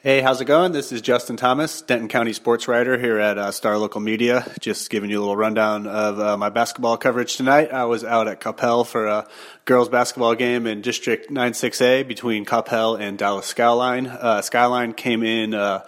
[0.00, 0.70] Hey, how's it going?
[0.70, 4.48] This is Justin Thomas, Denton County sports writer here at uh, Star Local Media.
[4.60, 7.72] Just giving you a little rundown of uh, my basketball coverage tonight.
[7.72, 9.26] I was out at Coppell for a
[9.64, 14.06] girls basketball game in District 96A between Coppell and Dallas Skyline.
[14.06, 15.84] Uh, Skyline came in uh,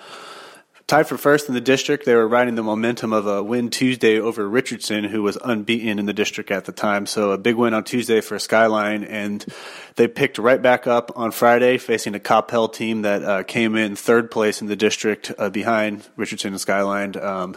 [0.91, 4.19] Tied for first in the district, they were riding the momentum of a win Tuesday
[4.19, 7.07] over Richardson, who was unbeaten in the district at the time.
[7.07, 9.47] So a big win on Tuesday for Skyline, and
[9.95, 13.95] they picked right back up on Friday, facing a Coppell team that uh, came in
[13.95, 17.17] third place in the district uh, behind Richardson and Skyline.
[17.17, 17.57] Um,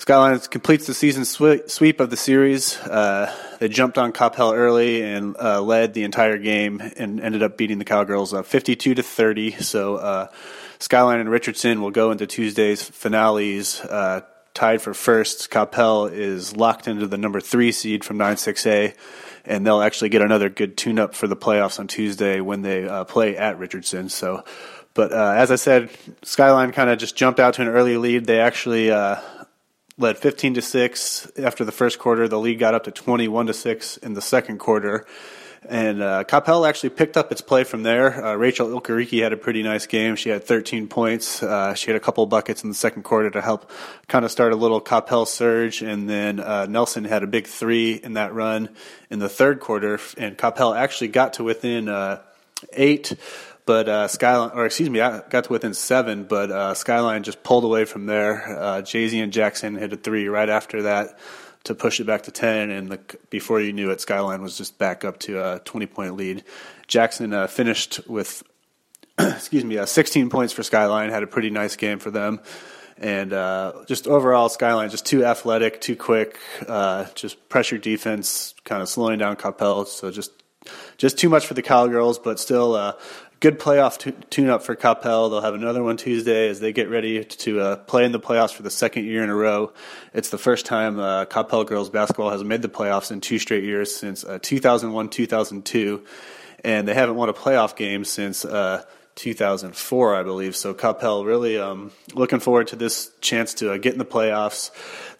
[0.00, 2.78] Skyline completes the season sweep of the series.
[2.78, 7.58] Uh, they jumped on Coppell early and uh, led the entire game, and ended up
[7.58, 9.60] beating the Cowgirls uh, 52 to 30.
[9.60, 10.28] So uh,
[10.78, 14.22] Skyline and Richardson will go into Tuesday's finales uh,
[14.54, 15.50] tied for first.
[15.50, 18.94] Coppell is locked into the number three seed from 9-6A,
[19.44, 23.04] and they'll actually get another good tune-up for the playoffs on Tuesday when they uh,
[23.04, 24.08] play at Richardson.
[24.08, 24.44] So,
[24.94, 25.90] but uh, as I said,
[26.22, 28.24] Skyline kind of just jumped out to an early lead.
[28.24, 29.16] They actually uh,
[29.98, 32.28] led 15 to six after the first quarter.
[32.28, 35.06] The lead got up to 21 to six in the second quarter.
[35.68, 38.24] And uh, Coppell actually picked up its play from there.
[38.24, 40.16] Uh, Rachel Ilkariki had a pretty nice game.
[40.16, 41.42] She had 13 points.
[41.42, 43.70] Uh, she had a couple buckets in the second quarter to help
[44.08, 45.82] kind of start a little Coppell surge.
[45.82, 48.70] And then uh, Nelson had a big three in that run
[49.10, 50.00] in the third quarter.
[50.16, 52.22] And Coppell actually got to within uh,
[52.72, 53.12] eight
[53.70, 57.44] but uh, Skyline, or excuse me, I got to within seven, but uh, Skyline just
[57.44, 58.58] pulled away from there.
[58.58, 61.16] Uh, Jay Z and Jackson hit a three right after that
[61.62, 62.70] to push it back to 10.
[62.72, 62.98] And the,
[63.30, 66.42] before you knew it, Skyline was just back up to a 20 point lead.
[66.88, 68.42] Jackson uh, finished with,
[69.20, 72.40] excuse me, uh, 16 points for Skyline, had a pretty nice game for them.
[72.98, 78.82] And uh, just overall, Skyline just too athletic, too quick, uh, just pressure defense, kind
[78.82, 79.86] of slowing down Coppell.
[79.86, 80.39] So just
[81.00, 82.94] just too much for the Cowgirls, but still a
[83.40, 85.30] good playoff t- tune up for Coppell.
[85.30, 88.52] They'll have another one Tuesday as they get ready to uh, play in the playoffs
[88.52, 89.72] for the second year in a row.
[90.12, 93.64] It's the first time uh, Coppell girls basketball has made the playoffs in two straight
[93.64, 96.04] years since uh, 2001 2002,
[96.64, 98.44] and they haven't won a playoff game since.
[99.20, 100.56] Uh, 2004, I believe.
[100.56, 104.70] So Coppell really um, looking forward to this chance to uh, get in the playoffs.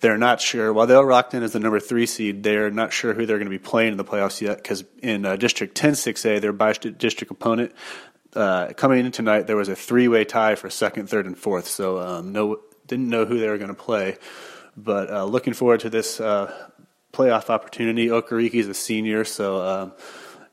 [0.00, 0.72] They're not sure.
[0.72, 3.50] While they'll rocked in as the number three seed, they're not sure who they're going
[3.50, 6.72] to be playing in the playoffs yet because in uh, District 10 6A, their bi
[6.72, 7.72] district opponent,
[8.34, 11.66] uh, coming in tonight, there was a three-way tie for second, third, and fourth.
[11.66, 14.16] So um, no, didn't know who they were going to play,
[14.77, 16.50] but uh, looking forward to this uh,
[17.12, 18.06] playoff opportunity.
[18.06, 19.93] Okariki is a senior, so um,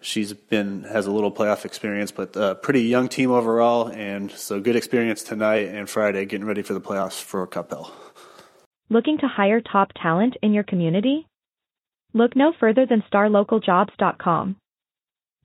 [0.07, 4.59] she's been has a little playoff experience, but a pretty young team overall, and so
[4.59, 7.91] good experience tonight and Friday, getting ready for the playoffs for Coppell.
[8.89, 11.27] Looking to hire top talent in your community?
[12.13, 14.55] Look no further than StarLocalJobs.com.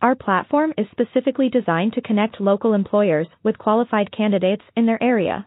[0.01, 5.47] Our platform is specifically designed to connect local employers with qualified candidates in their area.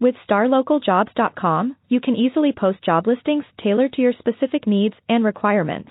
[0.00, 5.90] With starlocaljobs.com, you can easily post job listings tailored to your specific needs and requirements.